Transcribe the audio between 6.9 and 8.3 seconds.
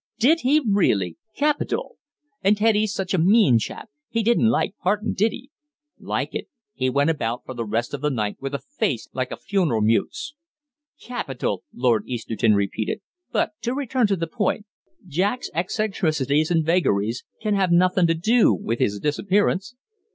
about for the rest of the